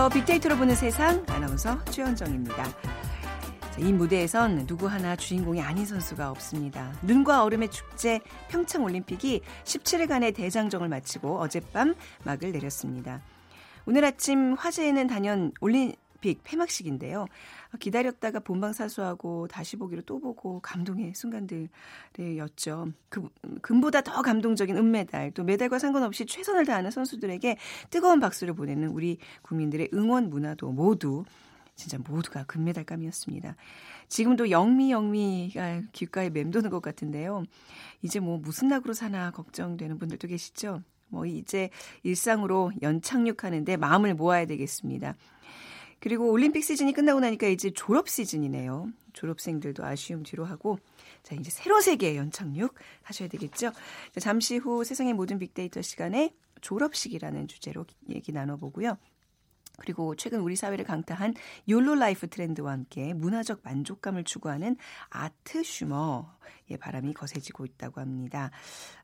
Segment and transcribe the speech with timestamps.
[0.00, 0.18] 안녕하세요.
[0.22, 2.64] 빅데이터로 보는 세상 아나운서 최현정입니다.
[3.80, 6.90] 이 무대에선 누구 하나 주인공이 아닌 선수가 없습니다.
[7.02, 13.20] 눈과 얼음의 축제 평창 올림픽이 17일간의 대장정을 마치고 어젯밤 막을 내렸습니다.
[13.84, 17.26] 오늘 아침 화제에는 단연 올림픽 폐막식인데요.
[17.78, 22.92] 기다렸다가 본방 사수하고 다시 보기로 또 보고 감동의 순간들이었죠.
[23.08, 23.28] 그,
[23.62, 27.56] 금보다 더 감동적인 은메달, 또 메달과 상관없이 최선을 다하는 선수들에게
[27.90, 31.24] 뜨거운 박수를 보내는 우리 국민들의 응원 문화도 모두
[31.76, 33.56] 진짜 모두가 금메달감이었습니다.
[34.08, 37.44] 지금도 영미 영미가 귓가에 맴도는 것 같은데요.
[38.02, 40.82] 이제 뭐 무슨 낙으로 사나 걱정되는 분들도 계시죠.
[41.08, 41.70] 뭐 이제
[42.02, 45.16] 일상으로 연착륙하는데 마음을 모아야 되겠습니다.
[46.00, 48.88] 그리고 올림픽 시즌이 끝나고 나니까 이제 졸업 시즌이네요.
[49.12, 50.78] 졸업생들도 아쉬움 뒤로 하고
[51.22, 53.72] 자 이제 새로 세계에 연착륙 하셔야 되겠죠.
[54.12, 58.96] 자, 잠시 후 세상의 모든 빅데이터 시간에 졸업식이라는 주제로 얘기 나눠보고요.
[59.80, 61.34] 그리고 최근 우리 사회를 강타한
[61.68, 64.76] YOLO life 트렌드와 함께 문화적 만족감을 추구하는
[65.08, 68.50] artsumer의 바람이 거세지고 있다고 합니다.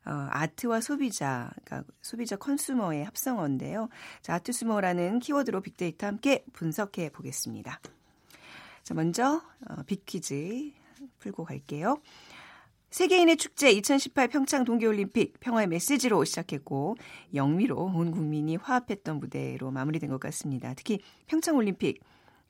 [0.05, 3.89] 어, 아트와 소비자, 그러니까 소비자 consumer의 합성어인데요.
[4.21, 7.81] 자, artsumer라는 키워드로 빅데이터 함께 분석해 보겠습니다.
[8.83, 10.71] 자, 먼저 어, 빅퀴즈
[11.19, 11.97] 풀고 갈게요.
[12.89, 16.95] 세계인의 축제 2018 평창 동계올림픽 평화의 메시지로 시작했고
[17.33, 20.73] 영미로 온 국민이 화합했던 무대로 마무리된 것 같습니다.
[20.73, 22.01] 특히 평창올림픽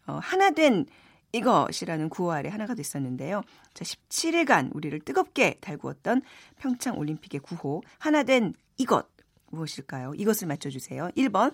[0.06, 0.86] 어, 하나 된
[1.34, 3.42] 이것이라는 구호 아래 하나가 됐었는데요.
[3.74, 6.22] 자, 17일간 우리를 뜨겁게 달구었던
[6.58, 9.08] 평창올림픽의 구호 하나 된 이것
[9.48, 10.14] 무엇일까요?
[10.16, 11.10] 이것을 맞춰주세요.
[11.18, 11.54] 1번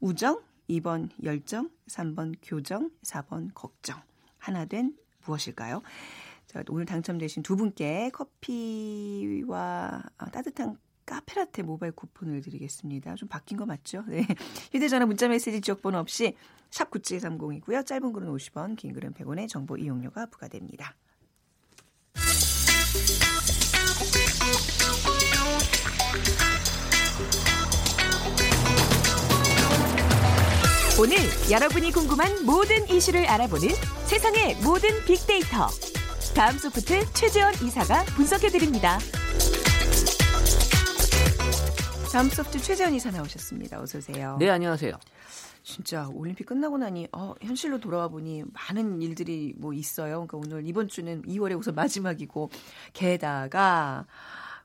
[0.00, 4.00] 우정, 2번 열정, 3번 교정, 4번 걱정.
[4.38, 5.82] 하나 된 무엇일까요?
[6.54, 13.16] 자, 오늘 당첨되신 두 분께 커피와 아, 따뜻한 카페라테 모바일 쿠폰을 드리겠습니다.
[13.16, 14.04] 좀 바뀐 거 맞죠?
[14.06, 14.24] 네.
[14.72, 16.36] 휴대전화 문자메시지 지역번호 없이
[16.70, 17.84] 샵 9730이고요.
[17.84, 20.94] 짧은 글은 50원, 긴 글은 100원의 정보 이용료가 부과됩니다.
[31.00, 31.16] 오늘
[31.50, 33.70] 여러분이 궁금한 모든 이슈를 알아보는
[34.06, 35.66] 세상의 모든 빅데이터.
[36.32, 38.98] 다음 소프트 최재원 이사가 분석해드립니다.
[42.12, 43.80] 다음 소프트 최재원 이사 나오셨습니다.
[43.80, 44.36] 어서 오세요.
[44.38, 44.92] 네, 안녕하세요.
[45.64, 50.26] 진짜 올림픽 끝나고 나니 어, 현실로 돌아와 보니 많은 일들이 뭐 있어요.
[50.26, 52.50] 그러니까 오늘 이번 주는 2월에 우선 마지막이고
[52.92, 54.06] 게다가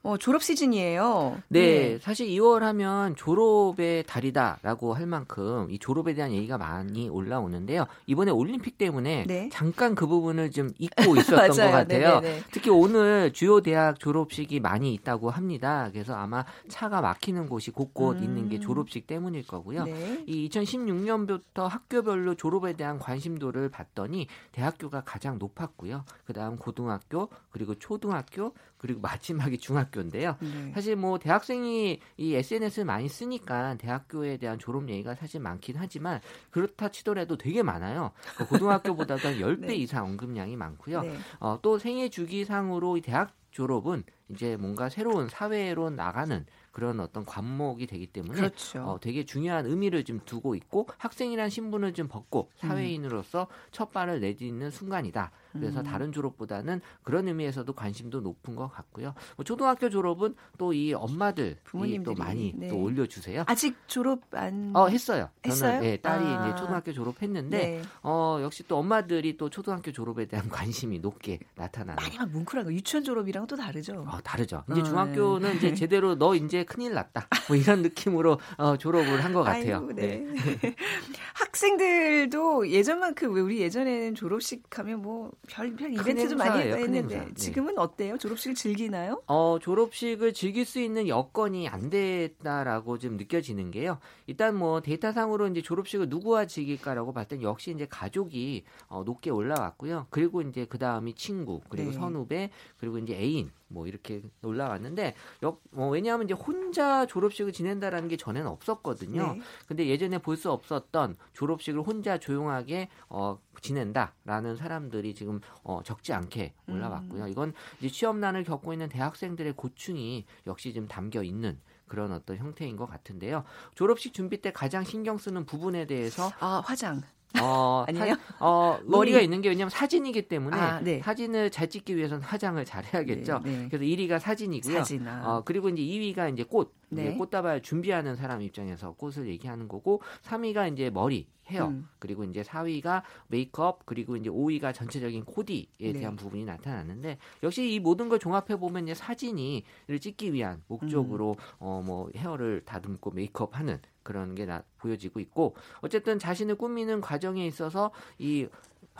[0.02, 1.42] 어, 졸업 시즌이에요.
[1.50, 7.86] 네, 네, 사실 2월 하면 졸업의 달이다라고 할 만큼 이 졸업에 대한 얘기가 많이 올라오는데요.
[8.08, 9.50] 이번에 올림픽 때문에 네.
[9.52, 12.22] 잠깐 그 부분을 좀 잊고 있었던 것 같아요.
[12.22, 12.44] 네네네.
[12.52, 15.90] 특히 오늘 주요 대학 졸업식이 많이 있다고 합니다.
[15.92, 18.24] 그래서 아마 차가 막히는 곳이 곳곳 음.
[18.24, 19.84] 있는 게 졸업식 때문일 거고요.
[19.84, 20.24] 네.
[20.28, 26.06] 이 2016년부터 학교별로 졸업에 대한 관심도를 봤더니 대학교가 가장 높았고요.
[26.26, 30.38] 그다음 고등학교 그리고 초등학교 그리고 마지막이 중학교인데요.
[30.40, 30.72] 네.
[30.74, 36.90] 사실 뭐 대학생이 이 SNS를 많이 쓰니까 대학교에 대한 졸업 얘기가 사실 많긴 하지만 그렇다
[36.90, 38.12] 치더라도 되게 많아요.
[38.38, 39.76] 그 고등학교보다도 10배 네.
[39.76, 41.02] 이상 언급량이 많고요.
[41.02, 41.18] 네.
[41.40, 48.08] 어, 또 생애 주기상으로 대학 졸업은 이제 뭔가 새로운 사회로 나가는 그런 어떤 관목이 되기
[48.08, 48.84] 때문에 그렇죠.
[48.84, 52.68] 어, 되게 중요한 의미를 좀 두고 있고 학생이란 신분을 좀 벗고 음.
[52.68, 53.68] 사회인으로서 음.
[53.72, 55.32] 첫 발을 내딛는 순간이다.
[55.54, 55.84] 그래서 음.
[55.86, 59.14] 다른 졸업보다는 그런 의미에서도 관심도 높은 것 같고요.
[59.36, 62.68] 뭐 초등학교 졸업은 또 이 엄마들 부모님들이 또 많이 네.
[62.68, 63.44] 또 올려주세요.
[63.48, 65.30] 아직 졸업 안 어, 했어요.
[65.46, 65.82] 했어요?
[65.84, 66.48] 예, 딸이 아.
[66.48, 67.82] 이제 초등학교 졸업했는데 네.
[68.04, 71.96] 어, 역시 또 엄마들이 또 초등학교 졸업에 대한 관심이 높게 나타나는.
[72.02, 74.06] 많이 막 뭉클한 거 유치원 졸업이랑 또 다르죠.
[74.08, 74.64] 어, 다르죠.
[74.72, 75.56] 이제 어, 중학교는 네.
[75.58, 77.28] 이제 제대로 너 이제 큰일 났다.
[77.48, 79.78] 뭐 이런 느낌으로 어, 졸업을 한 것 같아요.
[79.78, 80.18] 아이고, 네.
[80.18, 80.76] 네.
[81.34, 87.34] 학생들도 예전만큼 우리 예전에는 졸업식 하면 뭐 별별 이벤트도 많이 했는데 네.
[87.34, 88.18] 지금은 어때요?
[88.18, 89.22] 졸업식을 즐기나요?
[89.28, 94.00] 어, 졸업식을 즐길 수 있는 여건이 안 됐다라고 좀 느껴지는 게요.
[94.28, 100.08] 일단 뭐 데이터상으로 이제 졸업식을 누구와 즐길까라고 봤을 땐 역시 이제 가족이 어, 높게 올라왔고요.
[100.10, 101.98] 그리고 이제 그 다음이 친구, 그리고 네.
[101.98, 108.18] 선후배, 그리고 이제 애인 뭐 이렇게 올라왔는데 역, 뭐 왜냐하면 이제 혼자 졸업식을 지낸다라는 게
[108.18, 109.34] 전에는 없었거든요.
[109.34, 109.42] 네.
[109.68, 116.54] 근데 예전에 볼 수 없었던 졸업식을 혼자 조용하게 어 지낸다라는 사람들이 지금 어 적지 않게
[116.70, 117.26] 올라왔고요.
[117.26, 117.30] 음.
[117.30, 122.86] 이건 이제 취업난을 겪고 있는 대학생들의 고충이 역시 좀 담겨 있는 그런 어떤 형태인 것
[122.86, 123.44] 같은데요.
[123.76, 127.02] 졸업식 준비 때 가장 신경 쓰는 부분에 대해서 아 화장
[127.42, 128.16] 어, 아니에요?
[128.16, 131.00] 사, 어, 머리가 있는 게 왜냐하면 사진이기 때문에 아, 네.
[131.00, 133.42] 사진을 잘 찍기 위해서는 화장을 잘 해야겠죠.
[133.44, 133.68] 네, 네.
[133.70, 134.78] 그래서 1위가 사진이고요.
[134.78, 135.38] 사진, 아.
[135.38, 136.74] 어, 그리고 이제 2위가 이제 꽃.
[136.92, 137.16] 네.
[137.16, 141.88] 꽃다발 준비하는 사람 입장에서 꽃을 얘기하는 거고 3위가 이제 머리 헤어 음.
[142.00, 145.94] 그리고 이제 4위가 메이크업 그리고 이제 5위가 전체적인 코디에 네.
[145.94, 149.64] 대한 부분이 나타났는데 역시 이 모든 걸 종합해 보면 이제 사진이
[150.02, 151.56] 찍기 위한 목적으로 음.
[151.60, 158.48] 어뭐 헤어를 다듬고 메이크업하는 그런 게 나, 보여지고 있고 어쨌든 자신을 꾸미는 과정에 있어서 이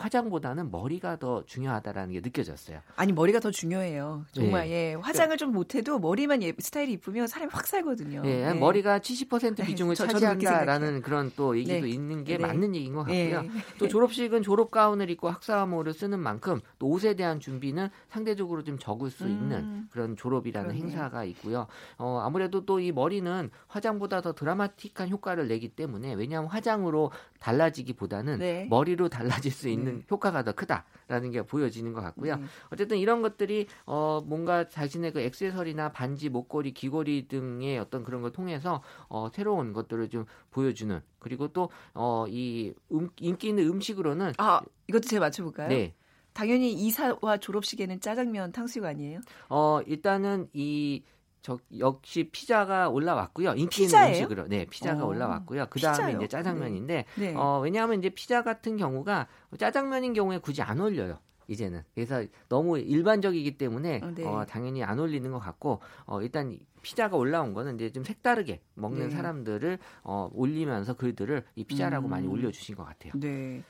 [0.00, 2.80] 화장보다는 머리가 더 중요하다라는 게 느껴졌어요.
[2.96, 4.24] 아니 머리가 더 중요해요.
[4.32, 4.72] 정말 네.
[4.72, 4.94] 예.
[4.94, 8.22] 화장을 좀 못해도 머리만 예, 스타일이 이쁘면 사람이 확 살거든요.
[8.24, 8.54] 예, 네.
[8.54, 11.88] 머리가 70% 비중을 저, 차지한다라는 그런 또 얘기도 네.
[11.88, 12.46] 있는 게 네.
[12.46, 13.42] 맞는 얘기인 것 같고요.
[13.42, 13.50] 네.
[13.78, 19.10] 또 졸업식은 졸업 가운을 입고 학사모를 쓰는 만큼 또 옷에 대한 준비는 상대적으로 좀 적을
[19.10, 19.88] 수 있는 음.
[19.92, 20.88] 그런 졸업이라는 그러네요.
[20.88, 21.66] 행사가 있고요.
[21.98, 28.66] 어, 아무래도 또 이 머리는 화장보다 더 드라마틱한 효과를 내기 때문에 왜냐하면 화장으로 달라지기보다는 네.
[28.70, 30.02] 머리로 달라질 수 있는 음.
[30.10, 32.34] 효과가 더 크다라는 게 보여지는 것 같고요.
[32.34, 32.48] 음.
[32.70, 38.32] 어쨌든 이런 것들이 어 뭔가 자신의 그 액세서리나 반지, 목걸이, 귀걸이 등의 어떤 그런 걸
[38.32, 45.26] 통해서 어 새로운 것들을 좀 보여주는 그리고 또어이 음, 인기 있는 음식으로는 아 이것도 제가
[45.26, 45.68] 맞춰볼까요?
[45.68, 45.94] 네.
[46.32, 49.20] 당연히 이사와 졸업식에는 짜장면 탕수육 아니에요?
[49.48, 51.02] 어 일단은 이
[51.42, 53.54] 저 역시 피자가 올라왔고요.
[53.54, 54.48] 인기 있는 음식으로.
[54.48, 55.66] 네, 피자가 오, 어, 올라왔고요.
[55.70, 57.32] 그다음에 이제 짜장면인데 네.
[57.32, 57.34] 네.
[57.36, 59.26] 어 왜냐하면 이제 피자 같은 경우가
[59.58, 61.18] 짜장면인 경우에 굳이 안 올려요.
[61.48, 64.24] 이제는 그래서 너무 일반적이기 때문에 어, 네.
[64.24, 69.08] 어, 당연히 안 올리는 것 같고 어, 일단 피자가 올라온 거는 이제 좀 색다르게 먹는
[69.08, 69.16] 네.
[69.16, 72.10] 사람들을 어, 올리면서 글들을 이 피자라고 음.
[72.10, 73.12] 많이 올려주신 것 같아요.
[73.16, 73.64] 네.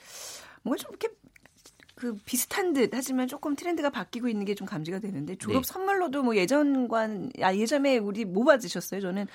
[0.62, 1.08] 뭔가 좀 이렇게
[2.00, 5.72] 그 비슷한 듯 하지만 조금 트렌드가 바뀌고 있는 게 좀 감지가 되는데 졸업 네.
[5.72, 9.00] 선물로도 뭐 예전관 아 예전에 우리 뭐 받으셨어요?
[9.02, 9.26] 저는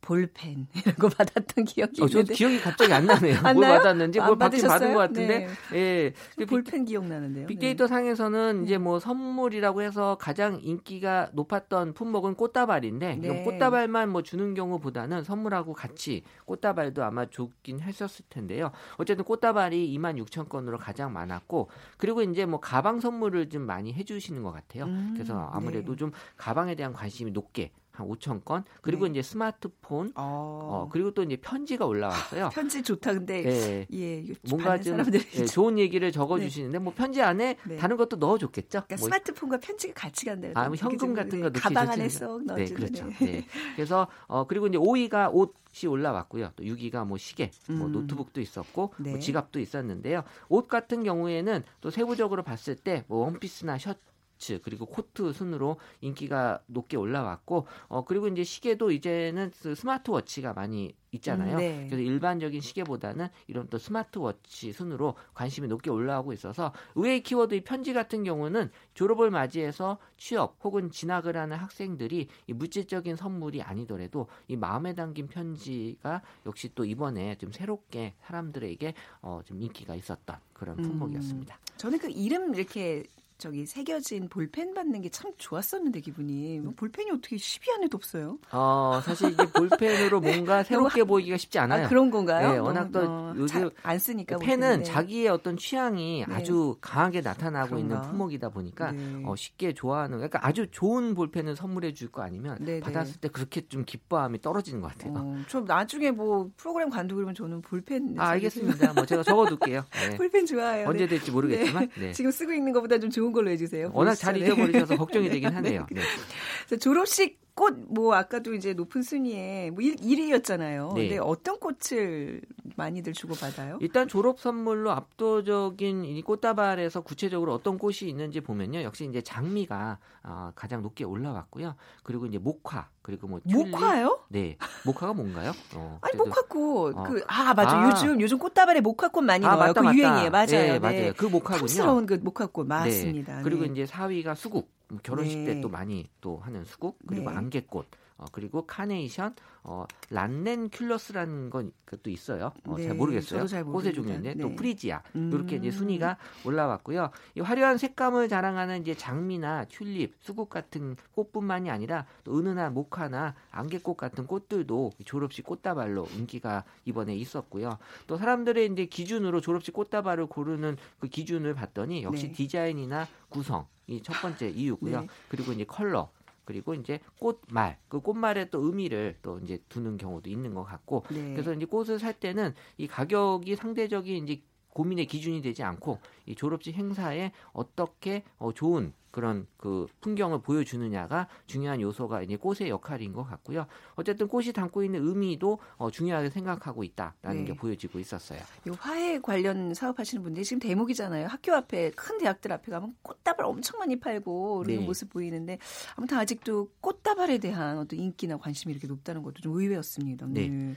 [0.00, 3.36] 볼펜 이런 거 받았던 기억이 어, 있는데 기억이 갑자기 안 나네요.
[3.42, 3.78] 안 뭘 나요?
[3.78, 6.12] 받았는지 뭘 받긴 받은 것 같은데 네.
[6.38, 7.46] 예 볼펜 기억나는데요.
[7.46, 7.88] 빅데이터 네.
[7.88, 13.44] 상에서는 이제 뭐 선물이라고 해서 가장 인기가 높았던 품목은 꽃다발인데 네.
[13.44, 18.70] 꽃다발만 뭐 주는 경우보다는 선물하고 같이 꽃다발도 아마 좋긴 했었을 텐데요.
[18.96, 24.42] 어쨌든 꽃다발이 2만 6천 건으로 가장 많았고 그리고 이제 뭐 가방 선물을 좀 많이 해주시는
[24.42, 24.84] 것 같아요.
[24.84, 25.96] 음, 그래서 아무래도 네.
[25.96, 29.10] 좀 가방에 대한 관심이 높게 한 5천 건 그리고 네.
[29.10, 30.84] 이제 스마트폰 어.
[30.84, 30.88] 어.
[30.92, 32.50] 그리고 또 이제 편지가 올라왔어요.
[32.52, 33.86] 편지 좋다 근데 네.
[33.92, 34.98] 예 뭔가 좀
[35.34, 36.84] 예, 좋은 얘기를 적어 주시는데 네.
[36.84, 37.76] 뭐 편지 안에 네.
[37.76, 38.82] 다른 것도 넣어 줬겠죠.
[38.86, 39.06] 그러니까 뭐.
[39.06, 40.48] 스마트폰과 편지가 같이 간다.
[40.54, 43.08] 아, 뭐 현금 같은 거 넣기 가방 안에 쏙 넣어 네, 그렇죠.
[43.20, 43.44] 네.
[43.74, 46.52] 그래서 어 그리고 이제 5위가 옷이 올라왔고요.
[46.54, 47.92] 또 6위가 뭐 시계, 뭐 음.
[47.92, 50.22] 노트북도 있었고 뭐 지갑도 있었는데요.
[50.48, 53.98] 옷 같은 경우에는 또 세부적으로 봤을 때 뭐 원피스나 셔츠
[54.38, 61.56] 셔츠 그리고 코트 순으로 인기가 높게 올라왔고 어 그리고 이제 시계도 이제는 스마트워치가 많이 있잖아요.
[61.56, 61.86] 음, 네.
[61.88, 68.24] 그래서 일반적인 시계보다는 이런 또 스마트워치 순으로 관심이 높게 올라오고 있어서 의외의 키워드의 편지 같은
[68.24, 75.28] 경우는 졸업을 맞이해서 취업 혹은 진학을 하는 학생들이 이 물질적인 선물이 아니더라도 이 마음에 담긴
[75.28, 80.82] 편지가 역시 또 이번에 좀 새롭게 사람들에게 어, 좀 인기가 있었던 그런 음.
[80.82, 81.54] 품목이었습니다.
[81.54, 83.04] 음, 저는 그 이름 이렇게
[83.38, 88.38] 저기 새겨진 볼펜 받는 게 참 좋았었는데 기분이 뭐 볼펜이 어떻게 10위 안에도 없어요?
[88.52, 91.86] 어 사실 이게 볼펜으로 뭔가 새롭게 보이기가 쉽지 않아요.
[91.86, 92.52] 아, 그런 건가요?
[92.52, 96.34] 네, 워낙 또 어, 요즘 안 쓰니까 펜은 자기의 어떤 취향이 네.
[96.34, 97.94] 아주 강하게 나타나고 그런가?
[97.96, 99.22] 있는 품목이다 보니까 네.
[99.24, 103.28] 어, 쉽게 좋아하는 그러니까 아주 좋은 볼펜을 선물해 줄 거 아니면 네, 네, 받았을 때
[103.28, 105.12] 그렇게 좀 기뻐함이 떨어지는 것 같아요.
[105.16, 108.92] 어, 좀 나중에 뭐 프로그램 관두 그러면 저는 볼펜 아 알겠습니다.
[108.94, 109.84] 뭐 제가 적어둘게요.
[110.10, 110.16] 네.
[110.16, 110.88] 볼펜 좋아요.
[110.88, 113.90] 언제 될지 모르겠지만 지금 쓰고 있는 것보다 좀 좋은 걸로 해주세요.
[113.94, 115.86] 워낙 잘 잊어버리셔서 걱정이 되긴 하네요.
[115.90, 116.76] 네.
[116.78, 120.94] 졸업식 꽃, 뭐, 아까도 이제 높은 순위에 뭐 1, 1위였잖아요.
[120.94, 121.08] 네.
[121.08, 122.40] 근데 어떤 꽃을
[122.76, 123.78] 많이들 주고 받아요?
[123.80, 128.82] 일단 졸업 선물로 압도적인 이 꽃다발에서 구체적으로 어떤 꽃이 있는지 보면요.
[128.82, 131.74] 역시 이제 장미가 어, 가장 높게 올라왔고요.
[132.04, 133.70] 그리고 이제 목화, 그리고 뭐 튤립.
[133.72, 134.20] 목화요?
[134.28, 134.56] 네.
[134.84, 135.50] 목화가 뭔가요?
[135.74, 136.96] 어, 아니 목화꽃.
[136.96, 137.02] 어.
[137.02, 137.76] 그, 아 맞아.
[137.76, 137.90] 아.
[137.90, 139.68] 요즘 요즘 꽃다발에 목화꽃 많이 아, 넣어요.
[139.68, 139.96] 맞다, 그 맞다.
[139.96, 140.30] 유행이에요.
[140.30, 140.46] 맞아요.
[140.46, 140.78] 네, 네.
[140.78, 141.12] 맞아요.
[141.16, 141.66] 그 목화군요.
[141.66, 143.38] 탐스러운 그 목화꽃 맞습니다.
[143.38, 143.42] 네.
[143.42, 143.72] 그리고 네.
[143.72, 144.77] 이제 4위가 수국.
[145.02, 145.54] 결혼식 네.
[145.54, 147.36] 때 또 많이 또 하는 수국 그리고 네.
[147.36, 147.86] 안개꽃
[148.18, 151.72] 어, 그리고 카네이션, 어, ranunculus라는 건
[152.02, 152.52] 또 있어요.
[152.66, 153.46] 어, 네, 잘 모르겠어요.
[153.46, 154.42] 잘 꽃의 종류인데 네.
[154.42, 155.30] 또 프리지아 음.
[155.32, 157.10] 이렇게 이제 순위가 올라왔고요.
[157.34, 163.96] 이 화려한 색감을 자랑하는 이제 장미나 튤립, 수국 같은 꽃뿐만이 아니라 또 은은한 목화나 안개꽃
[163.96, 167.78] 같은 꽃들도 졸업식 꽃다발로 인기가 이번에 있었고요.
[168.06, 172.32] 또 사람들의 이제 기준으로 졸업식 꽃다발을 고르는 그 기준을 봤더니 역시 네.
[172.34, 175.00] 디자인이나 구성 이 첫 번째 이유고요.
[175.00, 175.06] 네.
[175.30, 176.10] 그리고 이제 컬러
[176.48, 181.34] 그리고 이제 꽃말 그 꽃말에 또 의미를 또 이제 두는 경우도 있는 것 같고 네.
[181.34, 184.40] 그래서 이제 꽃을 살 때는 이 가격이 상대적인 이제
[184.72, 191.80] 고민의 기준이 되지 않고 이 졸업식 행사에 어떻게 어, 좋은 그런 그 풍경을 보여주느냐가 중요한
[191.80, 193.66] 요소가 이제 꽃의 역할인 것 같고요.
[193.96, 197.44] 어쨌든 꽃이 담고 있는 의미도 어, 중요하게 생각하고 있다라는 네.
[197.44, 198.38] 게 보여지고 있었어요.
[198.66, 201.26] 이 화해 관련 사업하시는 분들이 지금 대목이잖아요.
[201.26, 204.84] 학교 앞에 큰 대학들 앞에 가면 꽃다발 엄청 많이 팔고 그런 네.
[204.84, 205.58] 모습 보이는데
[205.96, 210.26] 아무튼 아직도 꽃다발에 대한 어떤 인기나 관심이 이렇게 높다는 것도 좀 의외였습니다.
[210.28, 210.48] 네.
[210.48, 210.76] 네.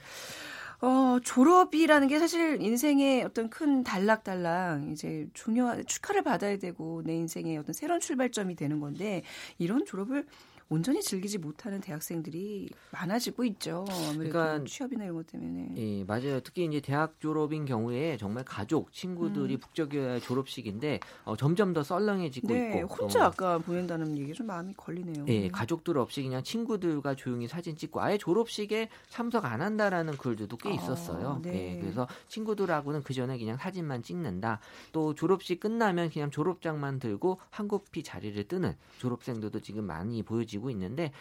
[0.82, 7.56] 어, 졸업이라는 게 사실 인생의 어떤 큰 단락단락 이제 중요한 축하를 받아야 되고 내 인생의
[7.56, 9.22] 어떤 새로운 출발점이 되는 건데
[9.58, 10.26] 이런 졸업을
[10.72, 13.84] 온전히 즐기지 못하는 대학생들이 많아지고 있죠.
[14.14, 15.74] 그러니까 취업이나 이런 것 때문에.
[15.76, 16.40] 예, 맞아요.
[16.40, 19.60] 특히 이제 대학 졸업인 경우에 정말 가족, 친구들이 음.
[19.60, 22.94] 북적여야 졸업식인데 어, 점점 더 썰렁해지고 네, 있고.
[22.94, 23.26] 혼자 어.
[23.26, 25.26] 아까 보낸다는 얘기 좀 마음이 걸리네요.
[25.28, 30.70] 예, 가족들 없이 그냥 친구들과 조용히 사진 찍고 아예 졸업식에 참석 안 한다라는 글들도 꽤
[30.70, 31.28] 아, 있었어요.
[31.28, 31.76] 아, 네.
[31.76, 34.60] 예, 그래서 친구들하고는 그 전에 그냥 사진만 찍는다.
[34.92, 41.12] 또 졸업식 끝나면 그냥 졸업장만 들고 한국피 자리를 뜨는 졸업생들도 지금 많이 보여지고 보여지고 있는데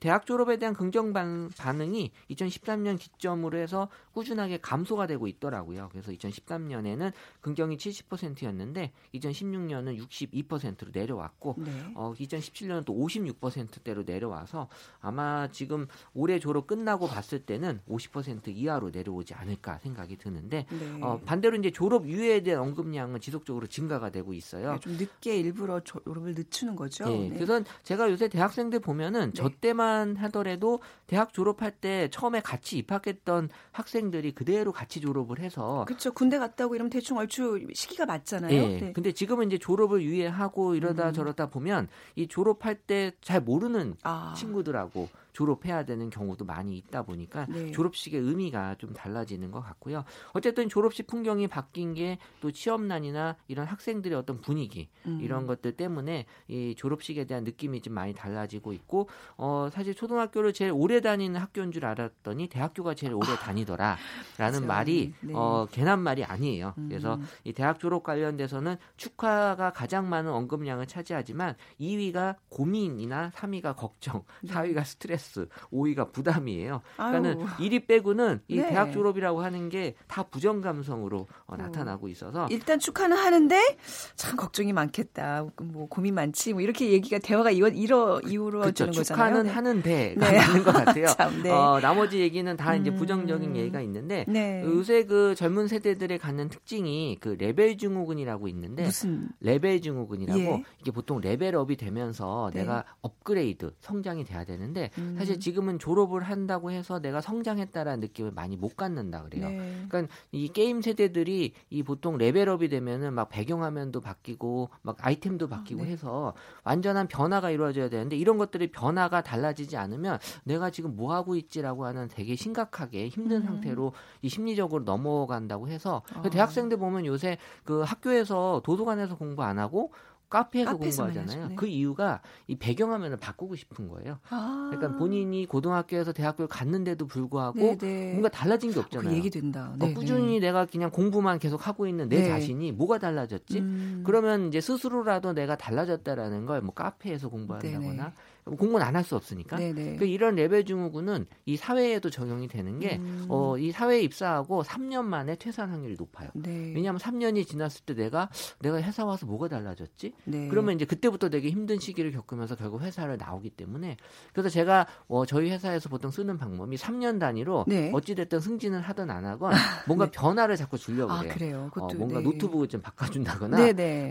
[0.00, 5.90] 대학 졸업에 대한 긍정 반응이 2013년 기점으로 해서 꾸준하게 감소가 되고 있더라고요.
[5.92, 7.12] 그래서 2013년에는
[7.42, 11.70] 긍정이 70%였는데 2016년은 62%로 내려왔고 네.
[11.94, 14.68] 어, 2017년은 또 56%대로 내려와서
[15.00, 20.98] 아마 지금 올해 졸업 끝나고 봤을 때는 50% 이하로 내려오지 않을까 생각이 드는데 네.
[21.02, 24.72] 어, 반대로 이제 졸업 이후에 대한 언급량은 지속적으로 증가가 되고 있어요.
[24.72, 27.04] 네, 좀 늦게 일부러 졸업을 늦추는 거죠.
[27.04, 29.32] 네, 그래서 제가 요새 대학생들 보면은 네.
[29.34, 36.12] 저 때만 하더라도 대학 졸업할 때 처음에 같이 입학했던 학생들이 그대로 같이 졸업을 해서 그렇죠.
[36.12, 38.50] 군대 갔다 오고 이러면 대충 얼추 시기가 맞잖아요.
[38.50, 38.80] 네.
[38.80, 38.92] 네.
[38.92, 41.12] 근데 지금은 이제 졸업을 유예하고 이러다 음.
[41.12, 44.34] 저러다 보면 이 졸업할 때 잘 모르는 아.
[44.36, 47.70] 친구들하고 졸업해야 되는 경우도 많이 있다 보니까 네.
[47.72, 50.04] 졸업식의 의미가 좀 달라지는 것 같고요.
[50.32, 55.18] 어쨌든 졸업식 풍경이 바뀐 게 또 취업난이나 이런 학생들의 어떤 분위기 음.
[55.22, 60.72] 이런 것들 때문에 이 졸업식에 대한 느낌이 좀 많이 달라지고 있고 어 사실 초등학교를 제일
[60.72, 63.96] 오래 다니는 학교인 줄 알았더니 대학교가 제일 오래 아, 다니더라라는
[64.36, 64.66] 그렇죠.
[64.66, 65.32] 말이 네.
[65.34, 66.74] 어 괜한 말이 아니에요.
[66.78, 66.88] 음.
[66.88, 74.84] 그래서 이 대학 졸업 관련돼서는 축하가 가장 많은 언급량을 차지하지만 2위가 고민이나 3위가 걱정, 4위가
[74.84, 76.80] 스트레스 스트레스, 5위가 부담이에요.
[76.96, 77.68] 그러니까는 아유.
[77.68, 78.68] 1위 빼고는 이 네.
[78.68, 83.76] 대학 졸업이라고 하는 게 다 부정 감성으로 어, 나타나고 있어서 일단 축하는 하는데
[84.14, 85.46] 참 걱정이 많겠다.
[85.62, 86.52] 뭐 고민 많지.
[86.52, 89.02] 뭐 이렇게 얘기가 대화가 이어 이러 이루어지는 거잖아요.
[89.04, 89.50] 축하는 네.
[89.50, 90.38] 하는데 네.
[90.38, 91.06] 맞는 것 같아요.
[91.16, 91.50] 참, 네.
[91.50, 92.96] 어, 나머지 얘기는 다 이제 음.
[92.96, 94.62] 부정적인 얘기가 있는데 네.
[94.64, 100.64] 요새 그 젊은 세대들의 갖는 특징이 그 레벨 증후군이라고 있는데 무슨 레벨 증후군이라고 예.
[100.80, 102.60] 이게 보통 level up이 되면서 네.
[102.60, 105.15] 내가 업그레이드 성장이 돼야 되는데 음.
[105.16, 105.40] 사실 음.
[105.40, 109.48] 지금은 졸업을 한다고 해서 내가 성장했다라는 느낌을 많이 못 갖는다 그래요.
[109.48, 109.84] 네.
[109.88, 115.84] 그러니까 이 게임 세대들이 이 보통 level up이 되면은 막 배경화면도 바뀌고 막 아이템도 바뀌고
[115.84, 115.90] 네.
[115.90, 121.84] 해서 완전한 변화가 이루어져야 되는데 이런 것들이 변화가 달라지지 않으면 내가 지금 뭐 하고 있지라고
[121.84, 123.46] 하는 되게 심각하게 힘든 음.
[123.46, 123.92] 상태로
[124.22, 126.28] 이 심리적으로 넘어간다고 해서 어.
[126.28, 129.92] 대학생들 보면 요새 그 학교에서 도서관에서 공부 안 하고
[130.28, 131.48] 카페에서 공부하잖아요.
[131.48, 131.54] 네.
[131.54, 134.18] 그 이유가 이 배경화면을 바꾸고 싶은 거예요.
[134.30, 134.70] 아.
[134.70, 137.76] 그러니까 본인이 고등학교에서 대학교를 갔는데도 불구하고 네네.
[137.78, 138.10] 네.
[138.12, 139.08] 뭔가 달라진 게 없잖아요.
[139.10, 139.70] 그 얘기 된다.
[139.72, 140.46] 어, 네, 꾸준히 네.
[140.48, 142.28] 내가 그냥 공부만 계속 하고 있는 내 네.
[142.28, 143.58] 자신이 뭐가 달라졌지?
[143.60, 144.02] 음.
[144.04, 148.10] 그러면 이제 스스로라도 내가 달라졌다라는 걸 뭐 카페에서 공부한다거나 네네.
[148.46, 149.56] 공부는 안할 수 없으니까.
[149.98, 153.26] 그 이런 레벨 증후군은 이 사회에도 적용이 되는 게, 음.
[153.28, 156.30] 어, 이 사회에 입사하고 3년 만에 퇴사한 확률이 높아요.
[156.34, 156.72] 네.
[156.74, 160.12] 왜냐하면 3년이 지났을 때 내가, 내가 회사 와서 뭐가 달라졌지?
[160.24, 160.48] 네.
[160.48, 163.96] 그러면 이제 그때부터 되게 힘든 시기를 겪으면서 결국 회사를 나오기 때문에.
[164.32, 167.90] 그래서 제가, 어, 저희 회사에서 보통 쓰는 방법이 3년 단위로 네.
[167.92, 169.50] 어찌됐든 승진을 하든 안 하건
[169.88, 170.10] 뭔가 네.
[170.12, 171.66] 변화를 자꾸 주려고 아, 그래요.
[171.66, 171.70] 아, 그래요?
[171.74, 172.24] 어, 뭔가 네.
[172.24, 173.56] 노트북을 좀 바꿔준다거나,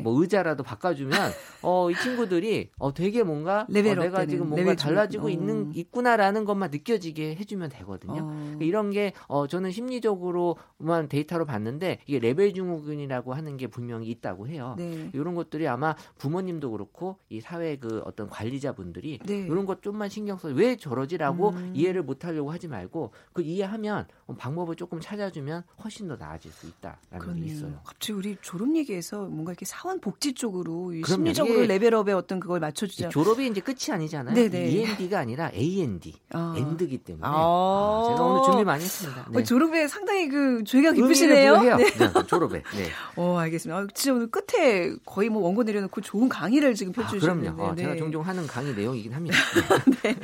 [0.03, 5.29] 뭐 의자라도 바꿔주면, 어, 이 친구들이, 어, 되게 뭔가, 어, 내가 지금 뭔가 달라지고 어.
[5.29, 8.23] 있는 있구나라는 것만 느껴지게 해주면 되거든요.
[8.23, 8.27] 어.
[8.27, 14.47] 그러니까 이런 게 어, 저는 심리적으로만 데이터로 봤는데 이게 레벨 증후군이라고 하는 게 분명히 있다고
[14.47, 14.75] 해요.
[14.77, 15.09] 네.
[15.13, 19.39] 이런 것들이 아마 부모님도 그렇고 이 사회 그 어떤 관리자분들이 네.
[19.41, 21.71] 이런 것 좀만 신경 써 왜 저러지라고 음.
[21.75, 27.45] 이해를 못하려고 하지 말고 그 이해하면 방법을 조금 찾아주면 훨씬 더 나아질 수 있다라는 그러네요.
[27.45, 27.79] 게 있어요.
[27.83, 33.09] 갑자기 우리 졸업 얘기에서 뭔가 이렇게 사원 복지 쪽으로 심리적으로 레벨업에 어떤 그걸 맞춰주자.
[33.09, 34.14] 졸업이 이제 끝이 아니잖아요.
[34.15, 34.33] AND이잖아요.
[34.35, 34.67] 네네.
[34.69, 36.53] END가 아니라 AND, 어.
[36.57, 37.31] AND기 때문에 아.
[37.31, 39.27] 아, 제가 오늘 준비 많이 했습니다.
[39.31, 39.39] 네.
[39.39, 41.61] 어, 졸업에 상당히 그 조예가 깊으시네요.
[41.61, 41.75] 네.
[41.77, 42.57] 네, 졸업에.
[42.75, 42.85] 네.
[43.15, 43.77] 어, 알겠습니다.
[43.79, 47.49] 아, 진짜 오늘 끝에 거의 뭐 원고 내려놓고 좋은 강의를 지금 펼쳐주셨는데.
[47.49, 47.71] 아, 그럼요.
[47.71, 47.97] 어, 제가 네.
[47.97, 49.37] 종종 하는 강의 내용이긴 합니다.
[50.03, 50.15] 네.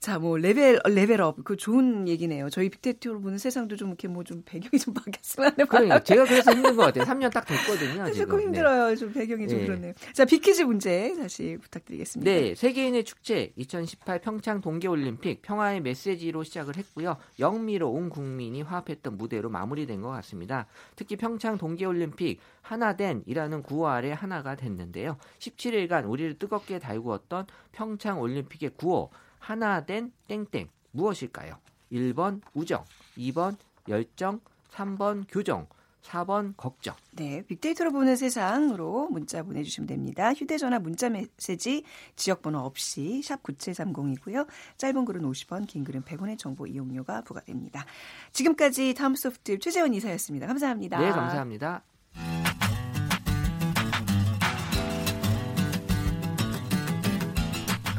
[0.00, 2.50] 자, 뭐 레벨 레벨업 그 좋은 얘기네요.
[2.50, 6.50] 저희 빅데이터로 보는 세상도 좀 이렇게 뭐 좀 배경이 좀 바뀌었으면 하는 그러니까 제가 그래서
[6.52, 7.04] 힘든 것 같아요.
[7.04, 8.10] 3년 딱 됐거든요.
[8.14, 8.88] 조금 힘들어요.
[8.88, 8.96] 네.
[8.96, 9.92] 좀 배경이 좀 그렇네요.
[10.14, 12.30] 자, 빅퀴즈 문제 다시 부탁드리겠습니다.
[12.30, 17.16] 네, 세계인의 축제 2018 평창 동계올림픽 평화의 메시지로 시작을 했고요.
[17.38, 20.66] 영미로 온 국민이 화합했던 무대로 마무리된 것 같습니다.
[20.94, 25.16] 특히 평창 동계올림픽 하나된이라는 구호 아래 하나가 됐는데요.
[25.38, 31.56] 17일간 우리를 뜨겁게 달구었던 평창 올림픽의 구호 하나된 땡땡 무엇일까요?
[31.92, 32.84] 1번 우정,
[33.16, 33.56] 2번
[33.88, 34.40] 열정,
[34.70, 35.66] 3번 교정,
[36.04, 36.94] 4번 걱정.
[37.12, 40.32] 네, 빅데이터로 보는 세상으로 문자 보내주시면 됩니다.
[40.32, 41.84] 휴대전화 문자 메시지
[42.16, 44.46] 지역번호 없이 샵 9730이고요.
[44.76, 47.84] 짧은 글은 50원, 긴 글은 100원의 정보 이용료가 부과됩니다.
[48.32, 50.46] 지금까지 탐소프트 최재원 이사였습니다.
[50.46, 50.98] 감사합니다.
[50.98, 51.82] 네, 감사합니다.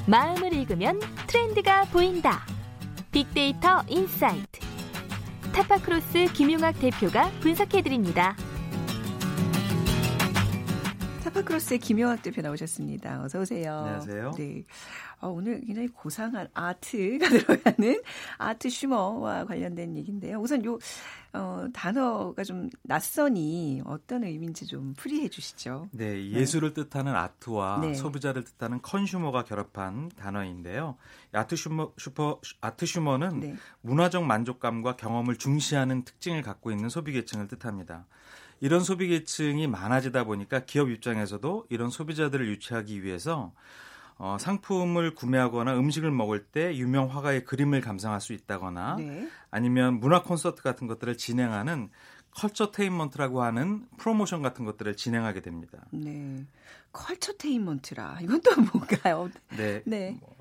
[0.07, 2.45] 마음을 읽으면 트렌드가 보인다.
[3.11, 4.64] 빅데이터 인사이트.
[5.55, 8.35] 타파크로스 김용학 대표가 분석해드립니다.
[11.35, 13.23] 타파크로스의 김용학 대표 나오셨습니다.
[13.23, 13.73] 어서 오세요.
[13.73, 14.31] 안녕하세요.
[14.37, 14.63] 네.
[15.19, 18.01] 어, 오늘 굉장히 고상한 art가 들어가는
[18.37, 20.39] artsumer와 관련된 얘기인데요.
[20.39, 20.79] 우선 요
[21.33, 25.89] 어, 단어가 좀 낯선데 어떤 의미인지 좀 풀이해 주시죠.
[25.91, 26.31] 네, 네.
[26.31, 26.83] 예술을 네.
[26.83, 27.93] 뜻하는 아트와 네.
[27.93, 30.95] 소비자를 뜻하는 consumer가 결합한 단어인데요.
[31.33, 33.55] artsumer 슈퍼 artsumer는 네.
[33.81, 38.05] 문화적 만족감과 경험을 중시하는 특징을 갖고 있는 소비 계층을 뜻합니다.
[38.61, 43.53] 이런 소비 계층이 많아지다 보니까 기업 입장에서도 이런 소비자들을 유치하기 위해서
[44.17, 49.29] 어, 상품을 구매하거나 음식을 먹을 때 유명 화가의 그림을 감상할 수 있다거나 네.
[49.51, 51.89] 아니면 문화 콘서트 같은 것들을 진행하는
[52.31, 55.85] culturetainment라고 하는 프로모션 같은 것들을 진행하게 됩니다.
[55.91, 56.45] 네.
[56.91, 58.19] culturetainment라.
[58.21, 59.29] 이건 또 뭔가요?
[59.57, 59.81] 네.
[59.85, 60.17] 네.
[60.19, 60.34] 뭐,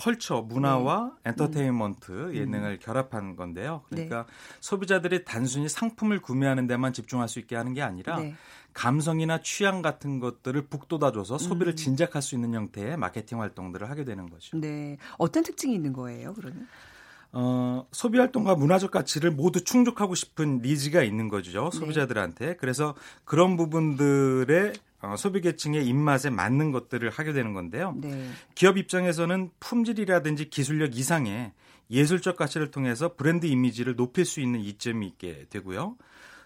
[0.00, 1.30] culture 문화와 네.
[1.30, 2.34] entertainment 음.
[2.34, 2.78] 예능을 음.
[2.80, 3.82] 결합한 건데요.
[3.90, 4.32] 그러니까 네.
[4.60, 8.34] 소비자들이 단순히 상품을 구매하는 데만 집중할 수 있게 하는 게 아니라 네.
[8.72, 11.76] 감성이나 취향 같은 것들을 북돋아줘서 소비를 음.
[11.76, 14.58] 진작할 수 있는 형태의 마케팅 활동들을 하게 되는 거죠.
[14.58, 14.96] 네.
[15.18, 16.66] 어떤 특징이 있는 거예요, 그러면?
[17.32, 21.70] 어, 소비 활동과 문화적 가치를 모두 충족하고 싶은 니즈가 있는 거죠.
[21.72, 21.78] 네.
[21.78, 22.46] 소비자들한테.
[22.46, 22.56] 네.
[22.56, 27.94] 그래서 그런 부분들의 어, 소비 계층의 입맛에 맞는 것들을 하게 되는 건데요.
[27.96, 28.30] 네.
[28.54, 31.52] 기업 입장에서는 품질이라든지 기술력 이상의
[31.90, 35.96] 예술적 가치를 통해서 브랜드 이미지를 높일 수 있는 이점이 있게 되고요.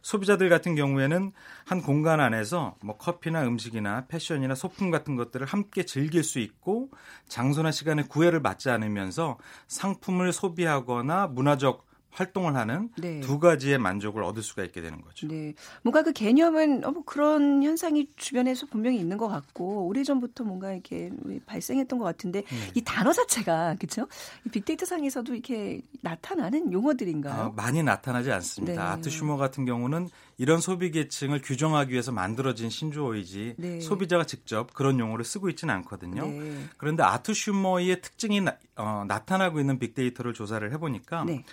[0.04, 1.32] 소비자들 같은 경우에는
[1.64, 6.90] 한 공간 안에서 뭐 커피나 음식이나 패션이나 소품 같은 것들을 함께 즐길 수 있고
[7.26, 13.20] 장소나 시간에 구애를 받지 않으면서 상품을 소비하거나 문화적 활동을 하는 네.
[13.20, 15.26] 두 가지의 만족을 얻을 수가 있게 되는 거죠.
[15.26, 15.54] 네.
[15.82, 21.10] 뭔가 그 개념은 어, 뭐 그런 현상이 주변에서 분명히 있는 것 같고 오래전부터 뭔가 이렇게
[21.46, 22.70] 발생했던 것 같은데 네.
[22.74, 24.06] 이 단어 자체가 그렇죠?
[24.52, 27.34] 빅데이터 상에서도 이렇게 나타나는 용어들인가요?
[27.34, 28.72] 아, 많이 나타나지 않습니다.
[28.74, 28.78] 네.
[28.78, 33.80] 아트 슈머 같은 경우는 이런 소비 계층을 규정하기 위해서 만들어진 신조어이지 네.
[33.80, 36.26] 소비자가 직접 그런 용어를 쓰고 있지는 않거든요.
[36.26, 36.64] 네.
[36.76, 41.44] 그런데 아트 슈머의 특징이 나, 어, 나타나고 있는 빅데이터를 조사를 해보니까 네.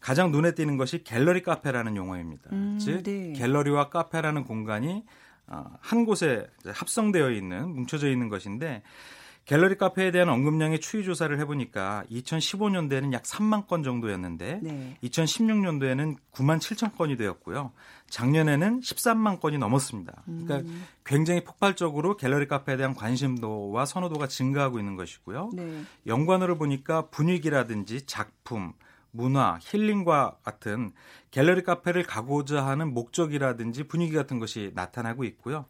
[0.00, 2.50] 가장 눈에 띄는 것이 갤러리 카페라는 용어입니다.
[2.52, 3.32] 음, 즉 네.
[3.34, 5.04] 갤러리와 카페라는 공간이
[5.46, 8.82] 어, 한 곳에 합성되어 있는 뭉쳐져 있는 것인데
[9.46, 14.96] 갤러리 카페에 대한 언급량의 추이 조사를 해보니까 2015년도에는 약 3만 건 정도였는데 네.
[15.02, 17.72] 2016년도에는 9만 7천 건이 되었고요.
[18.08, 20.22] 작년에는 13만 건이 넘었습니다.
[20.24, 20.84] 그러니까 음.
[21.04, 25.50] 굉장히 폭발적으로 갤러리 카페에 대한 관심도와 선호도가 증가하고 있는 것이고요.
[25.54, 25.82] 네.
[26.06, 28.72] 연관으로 보니까 분위기라든지 작품,
[29.10, 30.92] 문화, 힐링과 같은
[31.30, 35.66] 갤러리 카페를 가고자 하는 목적이라든지 분위기 같은 것이 나타나고 있고요.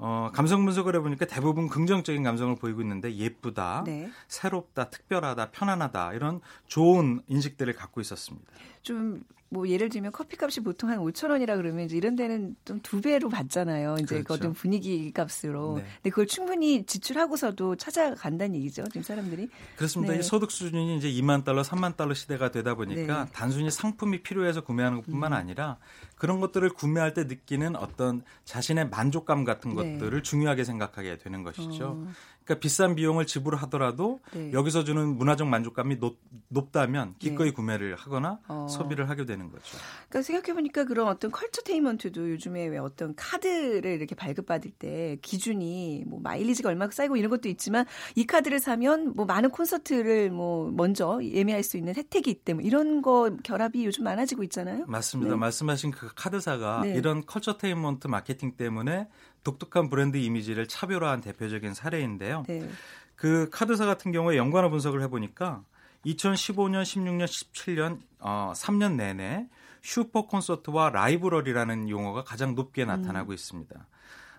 [0.00, 4.10] 어, 감성 분석을 해보니까 대부분 긍정적인 감성을 보이고 있는데 예쁘다, 네.
[4.28, 8.46] 새롭다, 특별하다, 편안하다 이런 좋은 인식들을 갖고 있었습니다.
[8.82, 13.02] 좀 뭐 예를 들면 커피값이 보통 한 5천 원이라 그러면 이제 이런 데는 좀 두
[13.02, 13.96] 배로 받잖아요.
[14.00, 14.34] 이제 그렇죠.
[14.34, 15.76] 어떤 분위기 값으로.
[15.76, 15.84] 네.
[15.96, 18.84] 근데 그걸 충분히 지출하고서도 찾아간다는 얘기죠.
[18.84, 19.48] 지금 사람들이.
[19.76, 20.14] 그렇습니다.
[20.14, 20.22] 네.
[20.22, 23.30] 소득 수준이 이제 2만 달러, 3만 달러 시대가 되다 보니까 네.
[23.34, 25.36] 단순히 상품이 필요해서 구매하는 것뿐만 음.
[25.36, 25.76] 아니라
[26.16, 29.98] 그런 것들을 구매할 때 느끼는 어떤 자신의 만족감 같은 네.
[29.98, 32.04] 것들을 중요하게 생각하게 되는 것이죠.
[32.06, 32.12] 어.
[32.48, 34.50] 그러니까 비싼 비용을 지불하더라도 네.
[34.54, 37.52] 여기서 주는 문화적 만족감이 높, 높다면 기꺼이 네.
[37.54, 38.66] 구매를 하거나 어.
[38.70, 39.76] 소비를 하게 되는 거죠.
[40.08, 46.20] 그러니까 생각해 보니까 그런 어떤 컬처테인먼트도 요즘에 왜 어떤 카드를 이렇게 발급받을 때 기준이 뭐
[46.20, 47.84] 마일리지가 얼마 쌓이고 이런 것도 있지만
[48.14, 53.02] 이 카드를 사면 뭐 많은 콘서트를 뭐 먼저 예매할 수 있는 혜택이 있대 뭐 이런
[53.02, 54.86] 거 결합이 요즘 많아지고 있잖아요.
[54.86, 55.32] 맞습니다.
[55.32, 55.36] 네.
[55.36, 56.94] 말씀하신 그 카드사가 네.
[56.94, 59.06] 이런 culturetainment 마케팅 때문에
[59.44, 62.44] 독특한 브랜드 이미지를 차별화한 대표적인 사례인데요.
[62.46, 62.68] 네.
[63.14, 65.64] 그 카드사 같은 경우에 연관어 분석을 해보니까
[66.06, 69.48] 2015년, 16년, 17년 어, 3년 내내
[69.82, 73.34] 슈퍼 콘서트와 라이브러리라는 용어가 가장 높게 나타나고 음.
[73.34, 73.86] 있습니다.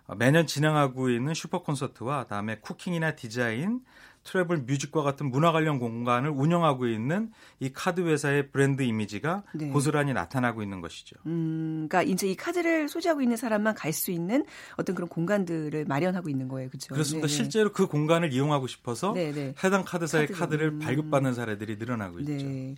[0.07, 3.81] 어, 매년 진행하고 있는 슈퍼 콘서트와 다음에 cooking이나 디자인,
[4.23, 9.69] travel music과 같은 문화 관련 공간을 운영하고 있는 이 카드 회사의 브랜드 이미지가 네.
[9.69, 11.15] 고스란히 나타나고 있는 것이죠.
[11.25, 14.45] 음, 그러니까 이제 이 카드를 소지하고 있는 사람만 갈 수 있는
[14.77, 16.93] 어떤 그런 공간들을 마련하고 있는 거예요, 그렇죠?
[16.93, 17.27] 그렇습니다.
[17.27, 17.35] 네네.
[17.35, 19.55] 실제로 그 공간을 이용하고 싶어서 네네.
[19.63, 20.79] 해당 카드사의 카드를, 카드를 음.
[20.79, 22.31] 발급받는 사례들이 늘어나고 있죠.
[22.31, 22.75] 네.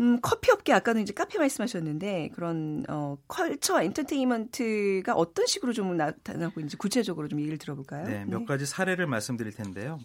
[0.00, 6.60] 음, 커피 업계 아까는 이제 카페 말씀하셨는데 그런 어 culture entertainment가 어떤 식으로 좀 나타나고
[6.60, 8.04] 있는지 구체적으로 좀 얘기를 들어볼까요?
[8.06, 8.44] 네, 몇 네.
[8.44, 9.98] 가지 사례를 말씀드릴 텐데요.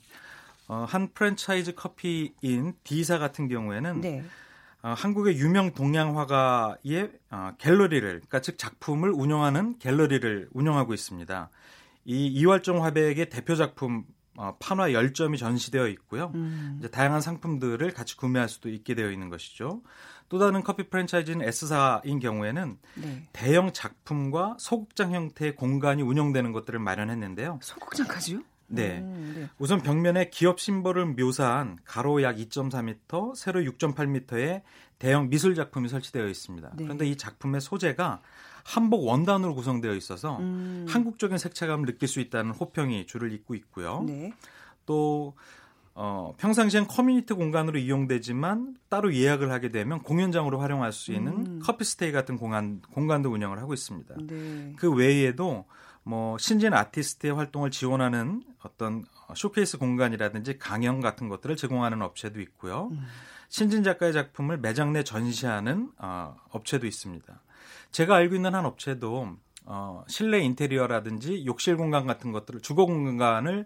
[0.67, 4.23] 어, 한 프랜차이즈 커피인 D사 같은 경우에는 네.
[4.81, 11.49] 어, 한국의 유명 동양 화가의 어, 갤러리를, 그러니까 즉 작품을 운영하는 갤러리를 운영하고 있습니다.
[12.05, 16.31] 이 이활종 화백의 대표 작품 어, 판화 10점이 전시되어 있고요.
[16.33, 16.77] 음.
[16.79, 19.81] 이제 다양한 상품들을 같이 구매할 수도 있게 되어 있는 것이죠.
[20.27, 23.23] 또 다른 커피 프랜차이즈인 S사인 경우에는 네.
[23.31, 27.59] 대형 작품과 소극장 형태의 공간이 운영되는 것들을 마련했는데요.
[27.61, 28.41] 소극장까지요?
[28.75, 28.99] 네.
[28.99, 29.49] 음, 네.
[29.57, 34.61] 우선 벽면에 기업 심벌을 묘사한 가로 약 2.4m, 세로 6.8m의
[34.99, 36.71] 대형 미술 작품이 설치되어 있습니다.
[36.75, 36.83] 네.
[36.83, 38.21] 그런데 이 작품의 소재가
[38.63, 40.85] 한복 원단으로 구성되어 있어서 음.
[40.87, 44.03] 한국적인 색채감을 느낄 수 있다는 호평이 줄을 잇고 있고요.
[44.07, 44.31] 네.
[44.85, 45.35] 또
[45.95, 51.59] 어, 평상시엔 커뮤니티 공간으로 이용되지만 따로 예약을 하게 되면 공연장으로 활용할 수 있는 음.
[51.61, 54.15] 커피 스테이 같은 공간 공간도 운영을 하고 있습니다.
[54.25, 54.73] 네.
[54.75, 55.65] 그 외에도
[56.03, 62.89] 뭐 신진 아티스트의 활동을 지원하는 어떤 쇼케이스 공간이라든지 강연 같은 것들을 제공하는 업체도 있고요.
[62.91, 63.05] 음.
[63.49, 67.41] 신진 작가의 작품을 매장 내 전시하는 어, 업체도 있습니다.
[67.91, 73.65] 제가 알고 있는 한 업체도 어, 실내 인테리어라든지 욕실 공간 같은 것들을 주거 공간을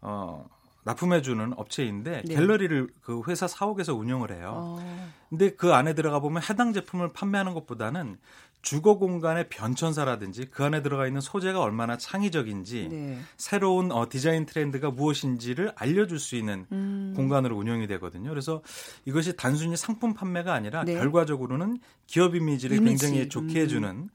[0.00, 0.48] 어,
[0.86, 2.34] 납품해주는 업체인데 네.
[2.34, 4.52] 갤러리를 그 회사 사옥에서 운영을 해요.
[4.54, 5.12] 어.
[5.28, 8.16] 근데 그 안에 들어가 보면 해당 제품을 판매하는 것보다는
[8.62, 13.18] 주거 공간의 변천사라든지 그 안에 들어가 있는 소재가 얼마나 창의적인지 네.
[13.36, 17.12] 새로운 어, 디자인 트렌드가 무엇인지를 알려줄 수 있는 음.
[17.16, 18.30] 공간으로 운영이 되거든요.
[18.30, 18.62] 그래서
[19.04, 20.94] 이것이 단순히 상품 판매가 아니라 네.
[20.94, 23.06] 결과적으로는 기업 이미지를 이미지.
[23.06, 23.56] 굉장히 좋게 음.
[23.56, 24.08] 해주는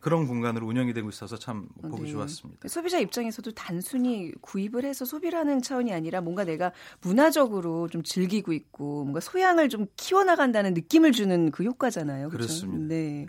[0.00, 2.10] 그런 공간으로 운영이 되고 있어서 참 보기 네.
[2.10, 2.68] 좋았습니다.
[2.68, 9.04] 소비자 입장에서도 단순히 구입을 해서 소비를 하는 차원이 아니라 뭔가 내가 문화적으로 좀 즐기고 있고
[9.04, 12.28] 뭔가 소양을 좀 키워나간다는 느낌을 주는 그 효과잖아요.
[12.28, 12.46] 그렇죠?
[12.46, 13.26] 그렇습니다 네.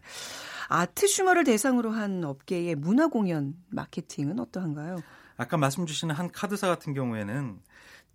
[0.67, 4.97] 아트 슈머를 대상으로 한 업계의 문화 공연 마케팅은 어떠한가요?
[5.37, 7.59] 아까 말씀 주신 한 카드사 같은 경우에는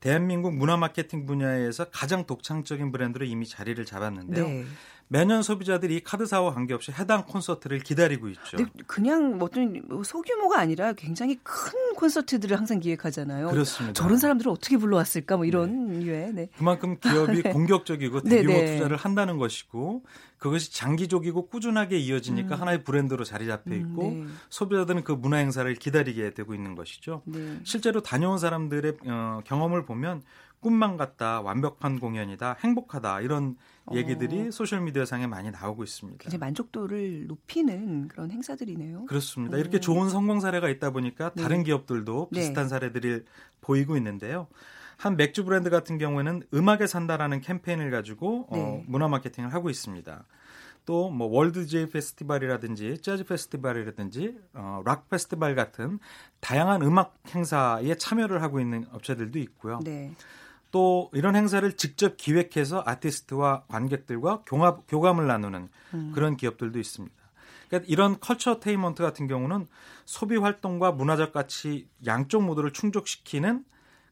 [0.01, 4.47] 대한민국 문화 마케팅 분야에서 가장 독창적인 브랜드로 이미 자리를 잡았는데요.
[4.47, 4.65] 네.
[5.13, 8.59] 매년 소비자들이 카드사와 관계없이 해당 콘서트를 기다리고 있죠.
[8.87, 13.49] 그냥 뭐 어떤 뭐 소규모가 아니라 굉장히 큰 콘서트들을 항상 기획하잖아요.
[13.49, 13.93] 그렇습니다.
[13.93, 16.05] 저런 사람들을 어떻게 불러왔을까 뭐 이런 네.
[16.05, 16.33] 류의.
[16.33, 16.49] 네.
[16.57, 17.51] 그만큼 기업이 네.
[17.51, 18.77] 공격적이고 네, 대규모 네.
[18.77, 20.05] 투자를 한다는 것이고
[20.39, 22.61] 그것이 장기적이고 꾸준하게 이어지니까 음.
[22.61, 27.23] 하나의 브랜드로 자리 잡혀 음, 있고 음, 소비자들은 그 문화 행사를 기다리게 되고 있는 것이죠.
[27.25, 27.59] 네.
[27.65, 30.23] 실제로 다녀온 사람들의 어, 경험을 보면
[30.61, 33.80] 꿈만 같다, 완벽한 공연이다, 행복하다 이런 어.
[33.93, 34.51] 얘기들이 어.
[34.51, 36.25] 소셜 미디어 상에 많이 나오고 있습니다.
[36.27, 39.07] 이제 만족도를 높이는 그런 행사들이네요.
[39.07, 39.57] 그렇습니다.
[39.57, 39.61] 오.
[39.61, 41.43] 이렇게 좋은 성공 사례가 있다 보니까 네.
[41.43, 42.41] 다른 기업들도 네.
[42.41, 42.69] 비슷한 네.
[42.69, 43.25] 사례들이
[43.61, 44.49] 보이고 있는데요.
[44.97, 48.63] 한 맥주 브랜드 같은 경우에는 음악에 산다라는 캠페인을 가지고 어, 네.
[48.63, 50.27] 어, 문화 마케팅을 하고 있습니다.
[50.87, 55.99] 또뭐 월드 DJ 페스티벌이라든지 재즈 페스티벌이라든지 어, 락 페스티벌 같은
[56.41, 59.81] 다양한 음악 행사에 참여를 하고 있는 업체들도 있고요.
[59.85, 60.13] 네.
[60.71, 66.13] 또 이런 행사를 직접 기획해서 아티스트와 관객들과 교합, 교감을 나누는 음.
[66.15, 67.15] 그런 기업들도 있습니다.
[67.69, 69.67] 그러니까 이런 culturetainment 같은 경우는
[70.05, 73.65] 소비 활동과 문화적 가치 양쪽 모두를 충족시키는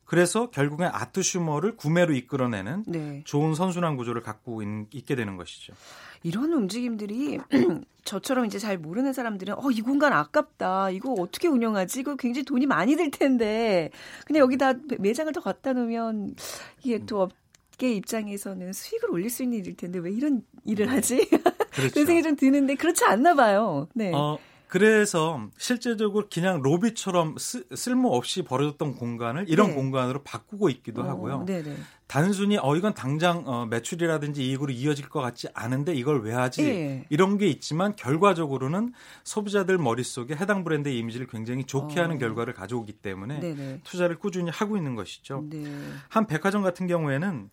[0.08, 3.22] 그래서 결국엔 아트 슈머를 구매로 이끌어내는 네.
[3.26, 5.74] 좋은 선순환 구조를 갖고 있, 게 되는 것이죠.
[6.22, 7.38] 이런 움직임들이
[8.04, 10.88] 저처럼 이제 잘 모르는 사람들은 어, 이 공간 아깝다.
[10.90, 12.00] 이거 어떻게 운영하지?
[12.00, 13.90] 이거 굉장히 돈이 많이 들 텐데.
[14.26, 16.34] 그냥 여기다 매장을 더 갖다 놓으면
[16.82, 20.92] 이게 또 업계 입장에서는 수익을 올릴 수 있는 일일 텐데 왜 이런 일을 네.
[20.92, 21.28] 하지?
[21.70, 21.92] 그렇죠.
[21.92, 23.86] 그런 생각이 좀 드는데 그렇지 않나 봐요.
[23.92, 24.10] 네.
[24.14, 29.74] 어, 그래서 실제적으로 그냥 로비처럼 쓰, 쓸모없이 벌어졌던 공간을 이런 네.
[29.74, 31.44] 공간으로 바꾸고 있기도 어, 하고요.
[31.46, 31.74] 네네.
[32.06, 37.06] 단순히 어 이건 당장 어, 매출이라든지 이익으로 이어질 것 같지 않은데 이걸 왜 하지 네.
[37.10, 38.92] 이런 게 있지만 결과적으로는
[39.24, 42.04] 소비자들 머릿속에 해당 브랜드의 이미지를 굉장히 좋게 어.
[42.04, 43.80] 하는 결과를 가져오기 때문에 네네.
[43.84, 45.44] 투자를 꾸준히 하고 있는 것이죠.
[45.50, 45.64] 네.
[46.08, 47.50] 한 백화점 같은 경우에는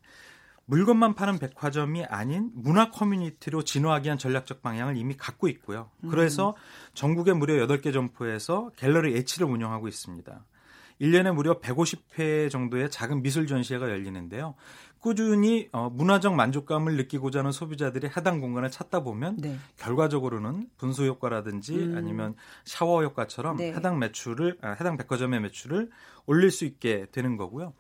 [0.66, 5.92] 물건만 파는 백화점이 아닌 문화 커뮤니티로 진화하기 위한 전략적 방향을 이미 갖고 있고요.
[6.10, 6.92] 그래서 음.
[6.96, 10.44] 전국의 무려 8개 점포에서 갤러리 H를 운영하고 있습니다.
[11.02, 14.56] 1년에 무려 150회 정도의 작은 미술 전시회가 열리는데요.
[15.00, 19.58] 꾸준히 어, 문화적 만족감을 느끼고자 하는 소비자들이 해당 공간을 찾다 보면 네.
[19.78, 21.96] 결과적으로는 분수 효과라든지 음.
[21.96, 23.72] 아니면 샤워 효과처럼 네.
[23.74, 25.92] 해당 매출을 아, 해당 백화점의 매출을
[26.26, 27.74] 올릴 수 있게 되는 거고요.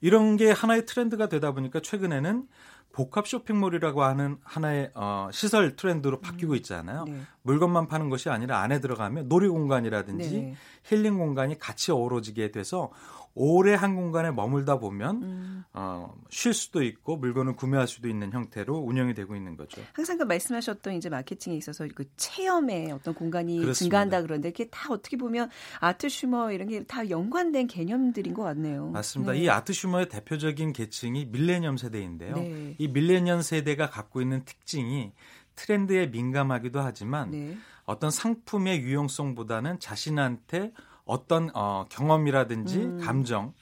[0.00, 2.46] 이런 게 하나의 트렌드가 되다 보니까 최근에는
[2.92, 6.56] 복합 쇼핑몰이라고 하는 하나의 어, 시설 트렌드로 바뀌고 음.
[6.56, 7.04] 있잖아요.
[7.04, 7.20] 네.
[7.42, 10.54] 물건만 파는 것이 아니라 안에 들어가면 놀이 공간이라든지 네.
[10.84, 12.90] 힐링 공간이 같이 어우러지게 돼서
[13.32, 15.64] 오래 한 공간에 머물다 보면 음.
[15.72, 19.80] 어, 쉴 수도 있고 물건을 구매할 수도 있는 형태로 운영이 되고 있는 거죠.
[19.92, 23.74] 항상 그 말씀하셨던 이제 마케팅에 있어서 그 체험의 어떤 공간이 그렇습니다.
[23.84, 25.48] 증가한다 그런데 이게 다 어떻게 보면
[25.78, 28.88] 아트 슈머 이런 게 다 연관된 개념들인 것 같네요.
[28.90, 29.32] 맞습니다.
[29.32, 29.38] 네.
[29.40, 32.34] 이 아트 슈머의 대표적인 계층이 밀레니엄 세대인데요.
[32.34, 32.74] 네.
[32.78, 35.12] 이 밀레니엄 세대가 갖고 있는 특징이
[35.56, 37.56] 트렌드에 민감하기도 하지만 네.
[37.84, 40.72] 어떤 상품의 유용성보다는 자신한테
[41.04, 43.00] 어떤 어, 경험이라든지 음.
[43.00, 43.52] 감정,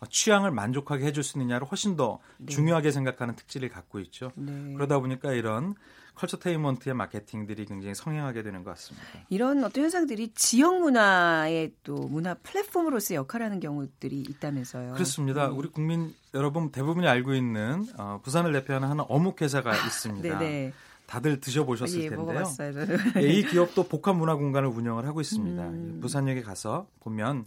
[0.00, 2.52] 어, 취향을 만족하게 해줄 수 있느냐를 훨씬 더 네.
[2.52, 4.32] 중요하게 생각하는 특질을 갖고 있죠.
[4.34, 4.74] 네.
[4.74, 5.74] 그러다 보니까 이런
[6.16, 9.06] 컬처테이먼트의 마케팅들이 굉장히 성행하게 되는 것 같습니다.
[9.28, 14.94] 이런 어떤 현상들이 지역 문화의 또 문화 플랫폼으로서 역할하는 경우들이 있다면서요.
[14.94, 15.48] 그렇습니다.
[15.48, 15.58] 음.
[15.58, 20.38] 우리 국민 여러분 대부분이 알고 있는 어, 부산을 대표하는 하나 어묵 회사가 아, 있습니다.
[20.38, 20.72] 네네.
[21.06, 22.26] 다들 드셔보셨을 예, 텐데요.
[23.18, 25.62] 예, 이 기업도 복합 문화 공간을 운영을 하고 있습니다.
[25.62, 25.98] 음.
[26.00, 27.46] 부산역에 가서 보면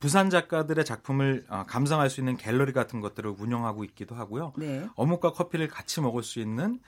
[0.00, 4.52] 부산 작가들의 작품을 어, 감상할 수 있는 갤러리 같은 것들을 운영하고 있기도 하고요.
[4.56, 4.88] 네.
[4.94, 6.80] 어묵과 커피를 같이 먹을 수 있는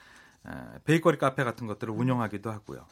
[0.43, 2.85] 어, 베이커리 카페 같은 것들을 운영하기도 하고요.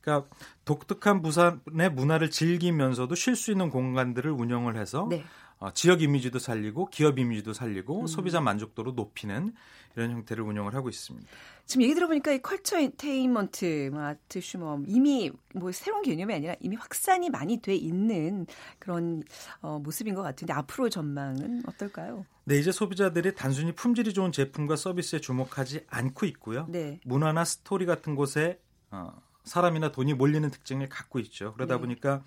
[0.00, 0.28] 그러니까
[0.64, 5.24] 독특한 부산의 문화를 즐기면서도 쉴 수 있는 공간들을 운영을 해서 네.
[5.62, 8.06] 어, 지역 이미지도 살리고 기업 이미지도 살리고 음.
[8.08, 9.54] 소비자 만족도를 높이는
[9.94, 11.28] 이런 형태를 운영을 하고 있습니다.
[11.66, 17.58] 지금 얘기 들어보니까 이 culturetainment, 뭐 artsumer 이미 뭐 새로운 개념이 아니라 이미 확산이 많이
[17.58, 18.46] 돼 있는
[18.80, 19.22] 그런
[19.60, 22.26] 어, 모습인 것 같은데 앞으로 전망은 어떨까요?
[22.42, 26.66] 네, 이제 소비자들이 단순히 품질이 좋은 제품과 서비스에 주목하지 않고 있고요.
[26.70, 26.98] 네.
[27.04, 28.58] 문화나 스토리 같은 곳에
[28.90, 29.12] 어,
[29.44, 31.52] 사람이나 돈이 몰리는 특징을 갖고 있죠.
[31.54, 31.80] 그러다 네.
[31.82, 32.24] 보니까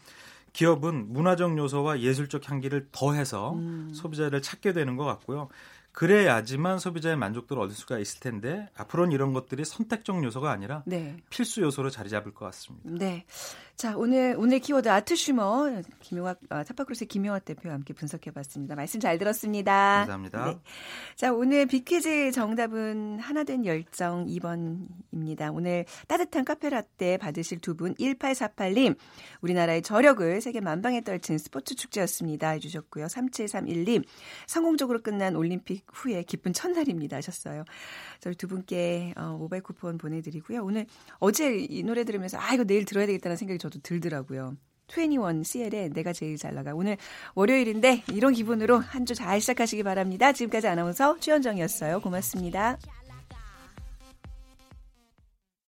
[0.56, 3.92] 기업은 문화적 요소와 예술적 향기를 더해서 음.
[3.94, 5.50] 소비자를 찾게 되는 것 같고요.
[5.92, 11.18] 그래야지만 소비자의 만족도를 얻을 수가 있을 텐데 앞으로는 이런 것들이 선택적 요소가 아니라 네.
[11.30, 12.90] 필수 요소로 자리 잡을 것 같습니다.
[12.90, 13.26] 네.
[13.76, 18.74] 자, 오늘 오늘 키워드 artsumer 김용학 아, 타파크로스의 김용학 대표와 함께 분석해 봤습니다.
[18.74, 19.98] 말씀 잘 들었습니다.
[20.08, 20.46] 감사합니다.
[20.46, 20.58] 네.
[21.18, 25.54] 자, 오늘 빅퀴즈 정답은 하나된 열정 2번입니다.
[25.54, 28.96] 오늘 따뜻한 카페라떼 받으실 두 분 1848님
[29.42, 32.52] 우리나라의 저력을 세계 만방에 떨친 스포츠 축제였습니다.
[32.52, 33.08] 해 주셨고요.
[33.08, 34.06] 3731님
[34.48, 37.66] 성공적으로 끝난 올림픽 후에 기쁜 첫날입니다 하셨어요.
[38.22, 40.64] 저희 두 분께 어, 모바일 쿠폰 보내드리고요.
[40.64, 40.86] 오늘
[41.20, 44.58] 어제 이 노래 들으면서 아 이거 내일 들어야 되겠다는 생각이 저도 들더라고요.
[44.88, 46.76] 21 CL의 내가 제일 잘 나가.
[46.76, 46.98] 오늘
[47.34, 50.32] 월요일인데 이런 기분으로 한 주 잘 시작하시기 바랍니다.
[50.32, 52.02] 지금까지 아나운서 최현정이었어요.
[52.02, 52.78] 고맙습니다.